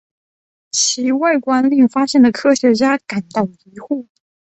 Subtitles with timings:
[0.71, 4.07] 其外观令发现的科学家感到疑惑。